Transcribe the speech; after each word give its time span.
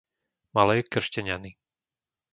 Malé 0.57 0.77
Kršteňany 0.91 1.51